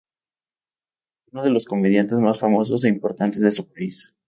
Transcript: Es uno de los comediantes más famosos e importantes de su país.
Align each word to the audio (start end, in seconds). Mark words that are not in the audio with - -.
Es 1.27 1.31
uno 1.33 1.43
de 1.43 1.51
los 1.51 1.65
comediantes 1.65 2.17
más 2.19 2.39
famosos 2.39 2.83
e 2.85 2.89
importantes 2.89 3.39
de 3.39 3.51
su 3.51 3.71
país. 3.71 4.11